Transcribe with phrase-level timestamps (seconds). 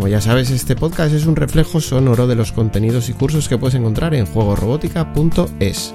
[0.00, 3.58] Como ya sabes, este podcast es un reflejo sonoro de los contenidos y cursos que
[3.58, 5.94] puedes encontrar en juegorobótica.es.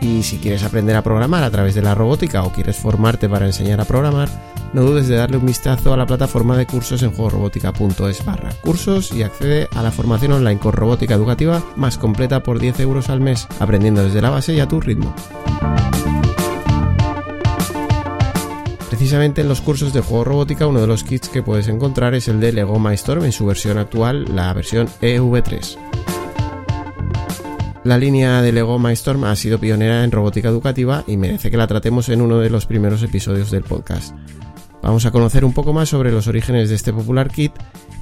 [0.00, 3.46] Y si quieres aprender a programar a través de la robótica o quieres formarte para
[3.46, 4.28] enseñar a programar,
[4.72, 9.12] no dudes de darle un vistazo a la plataforma de cursos en juegorobótica.es barra cursos
[9.12, 13.20] y accede a la formación online con robótica educativa más completa por 10 euros al
[13.20, 15.14] mes, aprendiendo desde la base y a tu ritmo.
[19.02, 22.28] Precisamente en los cursos de juego robótica uno de los kits que puedes encontrar es
[22.28, 25.76] el de Lego Mindstorm en su versión actual, la versión EV3.
[27.82, 31.66] La línea de Lego Mindstorm ha sido pionera en robótica educativa y merece que la
[31.66, 34.14] tratemos en uno de los primeros episodios del podcast.
[34.82, 37.52] Vamos a conocer un poco más sobre los orígenes de este popular kit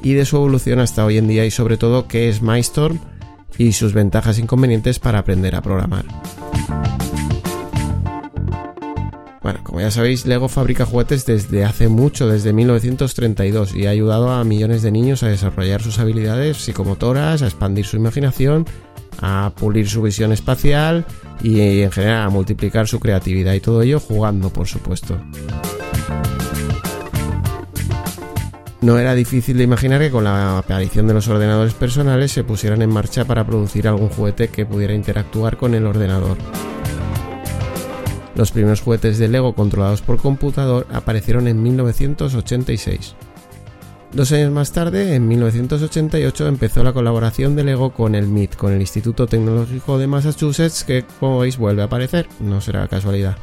[0.03, 2.99] y de su evolución hasta hoy en día y sobre todo qué es Mindstorm
[3.57, 6.05] y sus ventajas e inconvenientes para aprender a programar.
[9.43, 14.31] Bueno, como ya sabéis, Lego fabrica juguetes desde hace mucho, desde 1932, y ha ayudado
[14.31, 18.67] a millones de niños a desarrollar sus habilidades psicomotoras, a expandir su imaginación,
[19.23, 21.07] a pulir su visión espacial
[21.43, 25.19] y en general a multiplicar su creatividad y todo ello jugando, por supuesto.
[28.83, 32.81] No era difícil de imaginar que con la aparición de los ordenadores personales se pusieran
[32.81, 36.39] en marcha para producir algún juguete que pudiera interactuar con el ordenador.
[38.35, 43.17] Los primeros juguetes de Lego controlados por computador aparecieron en 1986.
[44.13, 48.73] Dos años más tarde, en 1988, empezó la colaboración de Lego con el MIT, con
[48.73, 53.37] el Instituto Tecnológico de Massachusetts, que como veis vuelve a aparecer, no será casualidad,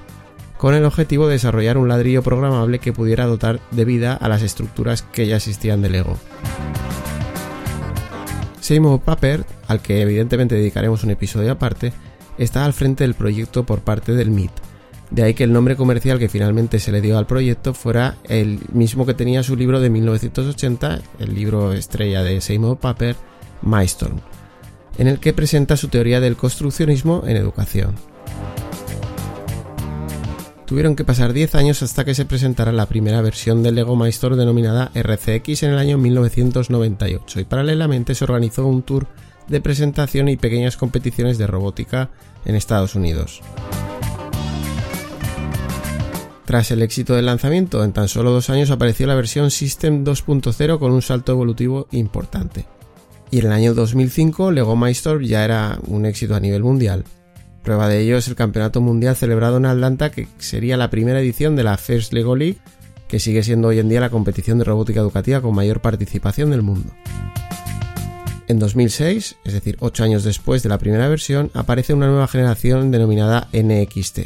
[0.57, 4.41] con el objetivo de desarrollar un ladrillo programable que pudiera dotar de vida a las
[4.41, 6.17] estructuras que ya existían de Lego.
[8.59, 11.93] Seymour Papert, al que evidentemente dedicaremos un episodio aparte,
[12.37, 14.51] está al frente del proyecto por parte del MIT,
[15.09, 18.59] de ahí que el nombre comercial que finalmente se le dio al proyecto fuera el
[18.73, 23.17] mismo que tenía su libro de 1980, el libro estrella de Seymour Papert,
[23.61, 24.19] Mindstorm,
[24.97, 27.95] en el que presenta su teoría del construccionismo en educación.
[30.65, 34.35] Tuvieron que pasar 10 años hasta que se presentara la primera versión del Lego Mindstorm
[34.35, 39.07] denominada RCX en el año 1998 y paralelamente se organizó un tour
[39.47, 42.09] de presentación y pequeñas competiciones de robótica
[42.43, 43.41] en Estados Unidos.
[46.47, 50.79] Tras el éxito del lanzamiento, en tan solo dos años apareció la versión System 2.0
[50.79, 52.65] con un salto evolutivo importante.
[53.29, 57.03] Y en el año 2005 Lego Mindstorm ya era un éxito a nivel mundial.
[57.63, 61.57] Prueba de ello es el Campeonato Mundial celebrado en Atlanta, que sería la primera edición
[61.57, 62.59] de la First Lego League,
[63.09, 66.61] que sigue siendo hoy en día la competición de robótica educativa con mayor participación del
[66.61, 66.93] mundo.
[68.47, 72.89] En 2006, es decir, 8 años después de la primera versión, aparece una nueva generación
[72.89, 74.19] denominada NXT.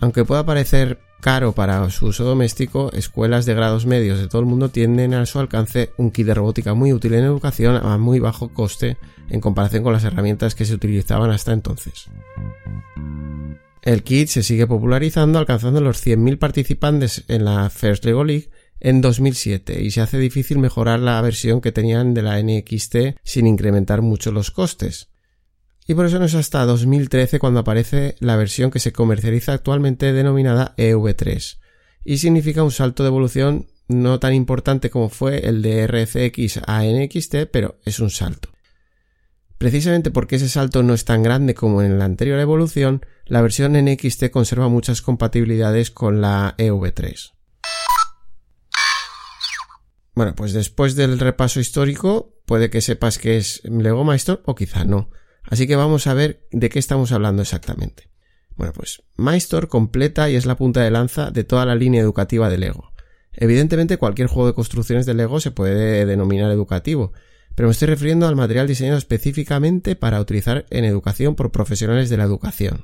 [0.00, 4.46] Aunque pueda parecer caro para su uso doméstico, escuelas de grados medios de todo el
[4.46, 8.18] mundo tienen a su alcance un kit de robótica muy útil en educación a muy
[8.18, 8.96] bajo coste
[9.28, 12.06] en comparación con las herramientas que se utilizaban hasta entonces.
[13.82, 18.50] El kit se sigue popularizando alcanzando los 100.000 participantes en la First Lego League
[18.80, 23.46] en 2007 y se hace difícil mejorar la versión que tenían de la NXT sin
[23.46, 25.08] incrementar mucho los costes
[25.88, 30.12] y por eso no es hasta 2013 cuando aparece la versión que se comercializa actualmente
[30.12, 31.58] denominada EV3
[32.04, 36.82] y significa un salto de evolución no tan importante como fue el de RCX a
[36.84, 38.50] NXT, pero es un salto.
[39.56, 43.72] Precisamente porque ese salto no es tan grande como en la anterior evolución, la versión
[43.72, 47.32] NXT conserva muchas compatibilidades con la EV3.
[50.14, 54.84] Bueno, pues después del repaso histórico, puede que sepas que es Lego Maestro o quizá
[54.84, 55.10] no.
[55.48, 58.08] Así que vamos a ver de qué estamos hablando exactamente.
[58.56, 62.50] Bueno, pues Maestor completa y es la punta de lanza de toda la línea educativa
[62.50, 62.92] de Lego.
[63.32, 67.12] Evidentemente cualquier juego de construcciones de Lego se puede denominar educativo,
[67.54, 72.16] pero me estoy refiriendo al material diseñado específicamente para utilizar en educación por profesionales de
[72.16, 72.82] la educación.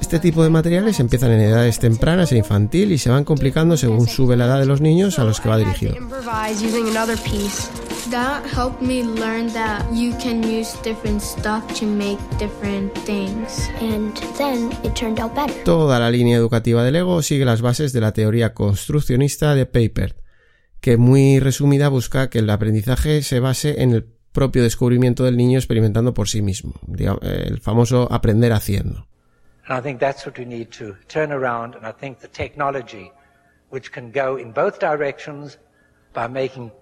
[0.00, 4.06] Este tipo de materiales empiezan en edades tempranas e infantil y se van complicando según
[4.08, 5.94] sube la edad de los niños a los que va dirigido.
[8.10, 13.68] That helped me learn that you can use different stuff to make different things.
[13.80, 15.52] And then it turned out better.
[15.64, 20.16] Toda la línea educativa de Lego sigue las bases de la teoría construccionista de Papert,
[20.80, 25.58] que muy resumida busca que el aprendizaje se base en el propio descubrimiento del niño
[25.58, 26.74] experimentando por sí mismo,
[27.22, 29.06] el famoso aprender haciendo.
[29.66, 33.12] And I think that's what we need to turn around and I think the technology
[33.70, 35.58] which can go in both directions
[36.12, 36.72] by making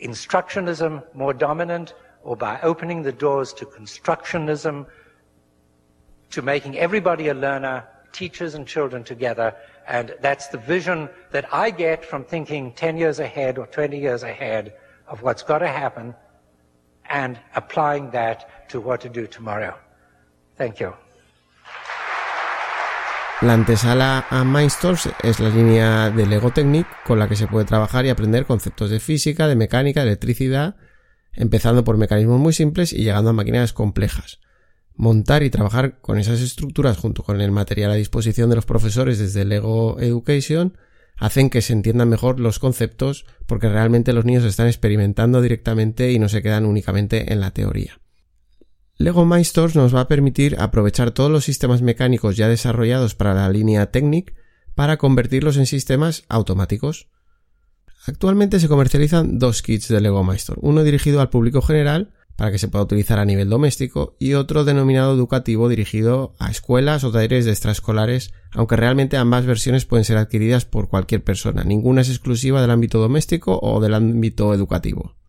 [0.00, 4.86] instructionism more dominant or by opening the doors to constructionism,
[6.30, 9.54] to making everybody a learner, teachers and children together.
[9.86, 14.22] And that's the vision that I get from thinking 10 years ahead or 20 years
[14.22, 14.72] ahead
[15.08, 16.14] of what's got to happen
[17.08, 19.74] and applying that to what to do tomorrow.
[20.56, 20.94] Thank you.
[23.42, 27.64] La antesala a Mindstorms es la línea de Lego Technic con la que se puede
[27.64, 30.76] trabajar y aprender conceptos de física, de mecánica, de electricidad,
[31.32, 34.40] empezando por mecanismos muy simples y llegando a máquinas complejas.
[35.00, 39.18] Montar y trabajar con esas estructuras junto con el material a disposición de los profesores
[39.18, 40.76] desde Lego Education
[41.16, 46.18] hacen que se entiendan mejor los conceptos porque realmente los niños están experimentando directamente y
[46.18, 47.98] no se quedan únicamente en la teoría.
[48.98, 53.48] Lego Mindstorms nos va a permitir aprovechar todos los sistemas mecánicos ya desarrollados para la
[53.48, 54.34] línea Technic
[54.74, 57.08] para convertirlos en sistemas automáticos.
[58.06, 62.58] Actualmente se comercializan dos kits de Lego Mindstorm, uno dirigido al público general para que
[62.58, 67.44] se pueda utilizar a nivel doméstico y otro denominado educativo dirigido a escuelas o talleres
[67.44, 72.62] de extraescolares, aunque realmente ambas versiones pueden ser adquiridas por cualquier persona, ninguna es exclusiva
[72.62, 75.19] del ámbito doméstico o del ámbito educativo.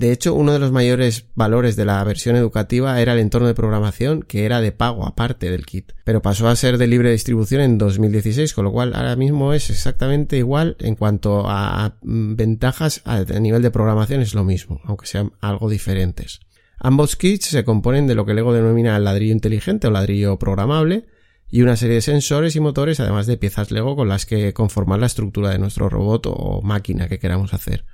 [0.00, 3.52] De hecho, uno de los mayores valores de la versión educativa era el entorno de
[3.52, 7.60] programación que era de pago aparte del kit, pero pasó a ser de libre distribución
[7.60, 13.20] en 2016, con lo cual ahora mismo es exactamente igual en cuanto a ventajas a
[13.24, 16.40] nivel de programación es lo mismo, aunque sean algo diferentes.
[16.78, 21.08] Ambos kits se componen de lo que Lego denomina ladrillo inteligente o ladrillo programable
[21.50, 24.98] y una serie de sensores y motores además de piezas Lego con las que conformar
[24.98, 27.84] la estructura de nuestro robot o máquina que queramos hacer.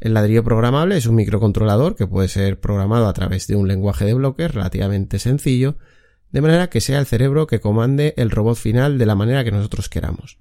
[0.00, 4.04] El ladrillo programable es un microcontrolador que puede ser programado a través de un lenguaje
[4.04, 5.76] de bloques relativamente sencillo,
[6.30, 9.52] de manera que sea el cerebro que comande el robot final de la manera que
[9.52, 10.36] nosotros queramos.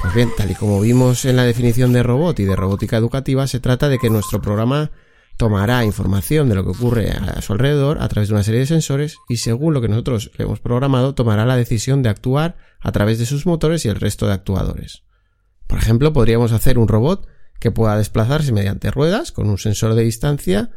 [0.00, 3.46] Pues bien, tal y como vimos en la definición de robot y de robótica educativa,
[3.46, 4.90] se trata de que nuestro programa
[5.36, 8.66] tomará información de lo que ocurre a su alrededor a través de una serie de
[8.66, 12.92] sensores y según lo que nosotros le hemos programado tomará la decisión de actuar a
[12.92, 15.02] través de sus motores y el resto de actuadores.
[15.66, 17.26] Por ejemplo, podríamos hacer un robot
[17.58, 20.70] que pueda desplazarse mediante ruedas con un sensor de distancia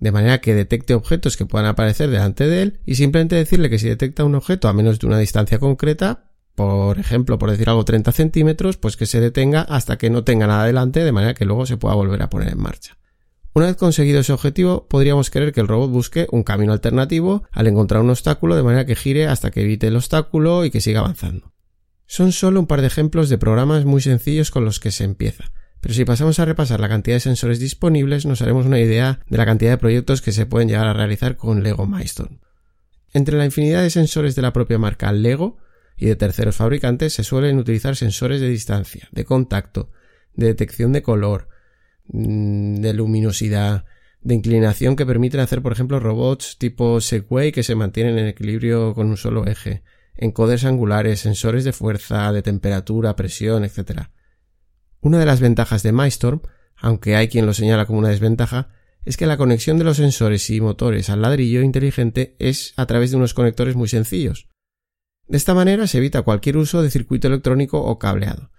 [0.00, 3.78] de manera que detecte objetos que puedan aparecer delante de él y simplemente decirle que
[3.78, 7.84] si detecta un objeto a menos de una distancia concreta, por ejemplo, por decir algo
[7.84, 11.44] 30 centímetros, pues que se detenga hasta que no tenga nada delante de manera que
[11.44, 12.96] luego se pueda volver a poner en marcha.
[13.54, 17.68] Una vez conseguido ese objetivo, podríamos querer que el robot busque un camino alternativo al
[17.68, 20.98] encontrar un obstáculo de manera que gire hasta que evite el obstáculo y que siga
[20.98, 21.52] avanzando.
[22.04, 25.52] Son solo un par de ejemplos de programas muy sencillos con los que se empieza,
[25.80, 29.38] pero si pasamos a repasar la cantidad de sensores disponibles nos haremos una idea de
[29.38, 32.40] la cantidad de proyectos que se pueden llegar a realizar con Lego Milestone.
[33.12, 35.58] Entre la infinidad de sensores de la propia marca Lego
[35.96, 39.92] y de terceros fabricantes se suelen utilizar sensores de distancia, de contacto,
[40.34, 41.53] de detección de color,
[42.06, 43.84] de luminosidad,
[44.20, 48.94] de inclinación que permiten hacer, por ejemplo, robots tipo Segway que se mantienen en equilibrio
[48.94, 49.82] con un solo eje,
[50.16, 54.08] encoders angulares, sensores de fuerza, de temperatura, presión, etc.
[55.00, 56.40] Una de las ventajas de MyStorm,
[56.76, 58.68] aunque hay quien lo señala como una desventaja,
[59.04, 63.10] es que la conexión de los sensores y motores al ladrillo inteligente es a través
[63.10, 64.48] de unos conectores muy sencillos.
[65.26, 68.50] De esta manera se evita cualquier uso de circuito electrónico o cableado.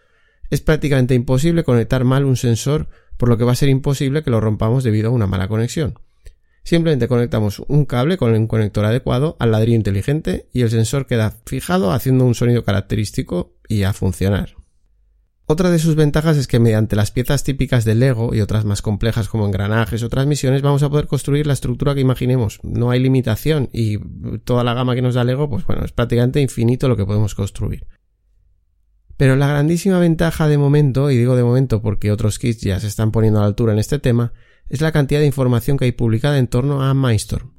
[0.49, 4.31] Es prácticamente imposible conectar mal un sensor por lo que va a ser imposible que
[4.31, 5.99] lo rompamos debido a una mala conexión.
[6.63, 11.33] Simplemente conectamos un cable con un conector adecuado al ladrillo inteligente y el sensor queda
[11.45, 14.55] fijado haciendo un sonido característico y a funcionar.
[15.47, 18.81] Otra de sus ventajas es que mediante las piezas típicas de Lego y otras más
[18.81, 22.59] complejas como engranajes o transmisiones vamos a poder construir la estructura que imaginemos.
[22.63, 23.99] No hay limitación y
[24.39, 27.35] toda la gama que nos da Lego pues bueno, es prácticamente infinito lo que podemos
[27.35, 27.85] construir.
[29.17, 32.87] Pero la grandísima ventaja de momento, y digo de momento porque otros kits ya se
[32.87, 34.33] están poniendo a la altura en este tema,
[34.69, 37.53] es la cantidad de información que hay publicada en torno a Mindstorm.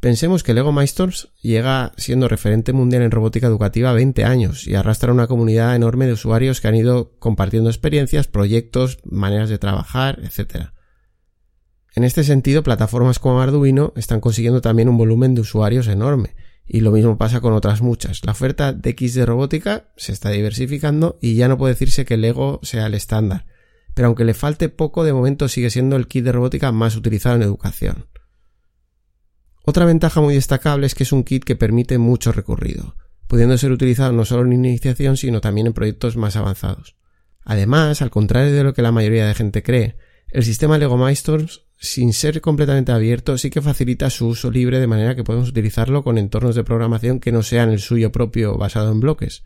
[0.00, 5.12] Pensemos que Lego Mindstorms llega siendo referente mundial en robótica educativa 20 años y arrastra
[5.12, 10.70] una comunidad enorme de usuarios que han ido compartiendo experiencias, proyectos, maneras de trabajar, etc.
[11.94, 16.80] En este sentido, plataformas como Arduino están consiguiendo también un volumen de usuarios enorme, Y
[16.80, 18.24] lo mismo pasa con otras muchas.
[18.24, 22.16] La oferta de X de robótica se está diversificando y ya no puede decirse que
[22.16, 23.46] Lego sea el estándar.
[23.94, 27.36] Pero aunque le falte poco, de momento sigue siendo el kit de robótica más utilizado
[27.36, 28.08] en educación.
[29.64, 32.96] Otra ventaja muy destacable es que es un kit que permite mucho recorrido,
[33.26, 36.96] pudiendo ser utilizado no solo en iniciación, sino también en proyectos más avanzados.
[37.44, 39.96] Además, al contrario de lo que la mayoría de gente cree,
[40.30, 44.86] el sistema Lego Mindstorms, sin ser completamente abierto, sí que facilita su uso libre de
[44.86, 48.90] manera que podemos utilizarlo con entornos de programación que no sean el suyo propio basado
[48.92, 49.44] en bloques.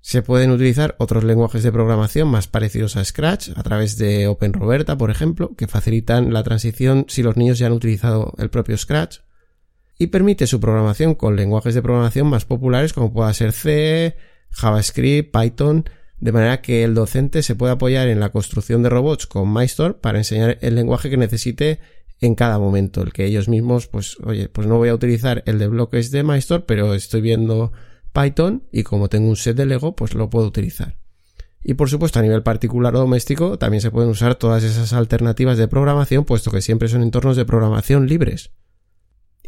[0.00, 4.96] Se pueden utilizar otros lenguajes de programación más parecidos a Scratch, a través de OpenRoberta,
[4.96, 9.18] por ejemplo, que facilitan la transición si los niños ya han utilizado el propio Scratch,
[9.98, 14.16] y permite su programación con lenguajes de programación más populares como pueda ser C,
[14.50, 15.84] JavaScript, Python,
[16.20, 19.94] de manera que el docente se puede apoyar en la construcción de robots con MyStore
[19.94, 21.80] para enseñar el lenguaje que necesite
[22.20, 25.58] en cada momento, el que ellos mismos, pues, oye, pues no voy a utilizar el
[25.58, 27.72] de bloques de MyStore, pero estoy viendo
[28.12, 30.96] Python y como tengo un set de Lego, pues lo puedo utilizar.
[31.62, 35.58] Y por supuesto, a nivel particular o doméstico, también se pueden usar todas esas alternativas
[35.58, 38.50] de programación, puesto que siempre son entornos de programación libres.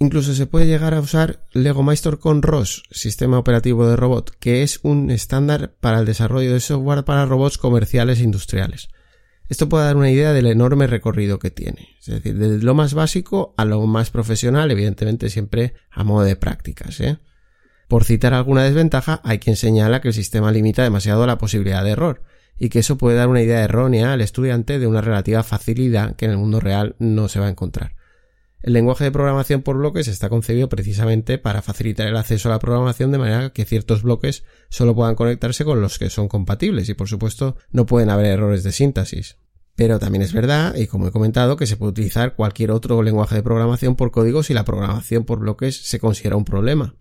[0.02, 4.62] Incluso se puede llegar a usar Lego Master con ROS, sistema operativo de robot, que
[4.62, 8.88] es un estándar para el desarrollo de software para robots comerciales e industriales.
[9.50, 12.94] Esto puede dar una idea del enorme recorrido que tiene, es decir, desde lo más
[12.94, 16.98] básico a lo más profesional, evidentemente siempre a modo de prácticas.
[17.00, 17.18] ¿eh?
[17.86, 21.90] Por citar alguna desventaja, hay quien señala que el sistema limita demasiado la posibilidad de
[21.90, 22.22] error,
[22.58, 26.24] y que eso puede dar una idea errónea al estudiante de una relativa facilidad que
[26.24, 27.99] en el mundo real no se va a encontrar.
[28.62, 32.58] El lenguaje de programación por bloques está concebido precisamente para facilitar el acceso a la
[32.58, 36.94] programación de manera que ciertos bloques solo puedan conectarse con los que son compatibles y
[36.94, 39.38] por supuesto no pueden haber errores de síntesis.
[39.76, 43.36] Pero también es verdad, y como he comentado, que se puede utilizar cualquier otro lenguaje
[43.36, 46.96] de programación por código si la programación por bloques se considera un problema.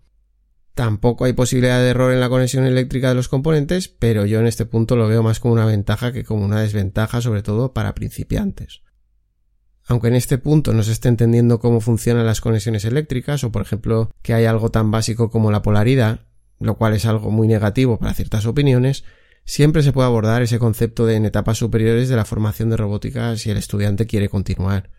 [0.74, 4.46] Tampoco hay posibilidad de error en la conexión eléctrica de los componentes, pero yo en
[4.46, 7.94] este punto lo veo más como una ventaja que como una desventaja, sobre todo para
[7.94, 8.80] principiantes.
[9.90, 13.62] Aunque en este punto no se esté entendiendo cómo funcionan las conexiones eléctricas o por
[13.62, 16.20] ejemplo que hay algo tan básico como la polaridad,
[16.60, 19.02] lo cual es algo muy negativo para ciertas opiniones,
[19.44, 23.36] siempre se puede abordar ese concepto de en etapas superiores de la formación de robótica
[23.36, 24.90] si el estudiante quiere continuar.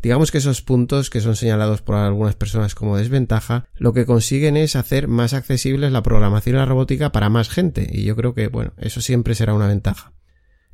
[0.00, 4.56] Digamos que esos puntos que son señalados por algunas personas como desventaja, lo que consiguen
[4.56, 8.32] es hacer más accesibles la programación y la robótica para más gente, y yo creo
[8.32, 10.14] que, bueno, eso siempre será una ventaja.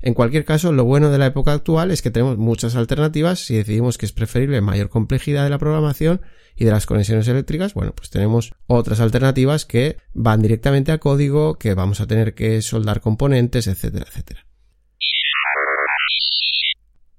[0.03, 3.57] En cualquier caso, lo bueno de la época actual es que tenemos muchas alternativas si
[3.57, 6.21] decidimos que es preferible mayor complejidad de la programación
[6.55, 11.59] y de las conexiones eléctricas, bueno, pues tenemos otras alternativas que van directamente a código,
[11.59, 14.47] que vamos a tener que soldar componentes, etcétera, etcétera.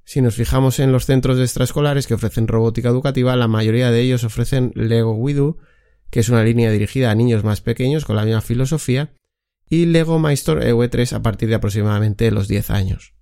[0.06, 4.24] Si nos fijamos en los centros extraescolares que ofrecen robótica educativa, la mayoría de ellos
[4.24, 5.58] ofrecen Lego WeDo,
[6.10, 9.10] que es una línea dirigida a niños más pequeños con la misma filosofía,
[9.70, 13.14] y Lego MyStore EV3 a partir de aproximadamente los 10 años.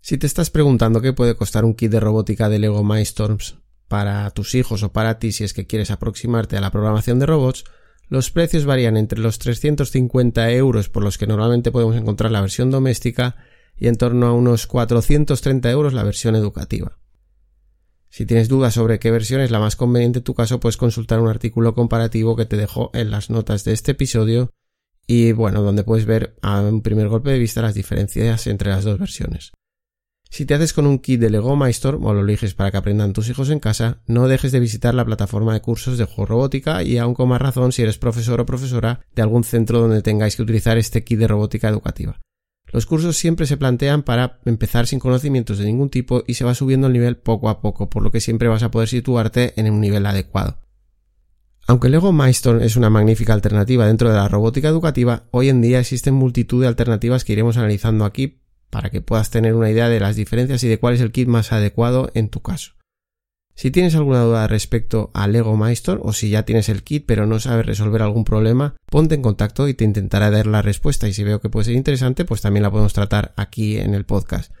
[0.00, 4.28] Si te estás preguntando qué puede costar un kit de robótica de Lego MyStorms para
[4.30, 7.64] tus hijos o para ti si es que quieres aproximarte a la programación de robots,
[8.08, 12.70] los precios varían entre los 350 euros por los que normalmente podemos encontrar la versión
[12.70, 13.36] doméstica
[13.76, 16.98] y en torno a unos 430 euros la versión educativa.
[18.08, 21.20] Si tienes dudas sobre qué versión es la más conveniente en tu caso, puedes consultar
[21.20, 24.50] un artículo comparativo que te dejo en las notas de este episodio
[25.06, 28.84] y bueno, donde puedes ver a un primer golpe de vista las diferencias entre las
[28.84, 29.52] dos versiones.
[30.28, 33.12] Si te haces con un kit de Lego MyStorm o lo eliges para que aprendan
[33.12, 36.82] tus hijos en casa, no dejes de visitar la plataforma de cursos de juego robótica
[36.82, 40.36] y aún con más razón si eres profesor o profesora de algún centro donde tengáis
[40.36, 42.20] que utilizar este kit de robótica educativa.
[42.72, 46.54] Los cursos siempre se plantean para empezar sin conocimientos de ningún tipo y se va
[46.54, 49.70] subiendo el nivel poco a poco, por lo que siempre vas a poder situarte en
[49.70, 50.58] un nivel adecuado.
[51.68, 55.80] Aunque Lego Milestone es una magnífica alternativa dentro de la robótica educativa, hoy en día
[55.80, 59.98] existen multitud de alternativas que iremos analizando aquí para que puedas tener una idea de
[59.98, 62.74] las diferencias y de cuál es el kit más adecuado en tu caso.
[63.56, 67.26] Si tienes alguna duda respecto a Lego Milestone o si ya tienes el kit pero
[67.26, 71.14] no sabes resolver algún problema, ponte en contacto y te intentaré dar la respuesta y
[71.14, 74.52] si veo que puede ser interesante pues también la podemos tratar aquí en el podcast.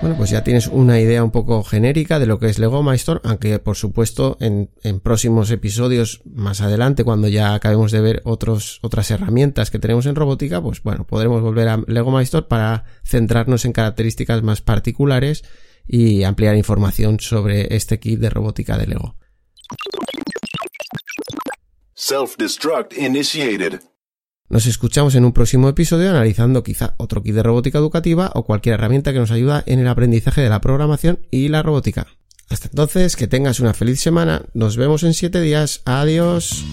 [0.00, 3.20] Bueno, pues ya tienes una idea un poco genérica de lo que es Lego Milestone,
[3.22, 4.70] aunque por supuesto en,
[5.02, 10.62] próximos episodios más adelante, cuando ya acabemos de ver otras herramientas que tenemos en robótica,
[10.62, 15.44] pues bueno, podremos volver a Lego Milestone para centrarnos en características más particulares
[15.86, 19.16] y ampliar información sobre este kit de robótica de Lego.
[21.94, 23.89] Self-destruct initiated.
[24.50, 28.74] Nos escuchamos en un próximo episodio analizando quizá otro kit de robótica educativa o cualquier
[28.74, 32.08] herramienta que nos ayuda en el aprendizaje de la programación y la robótica.
[32.48, 34.42] Hasta entonces, que tengas una feliz semana.
[34.52, 35.82] Nos vemos en 7 días.
[35.84, 36.64] Adiós.